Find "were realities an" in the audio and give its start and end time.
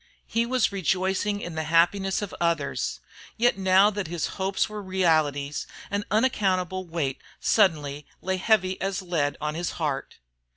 4.67-6.05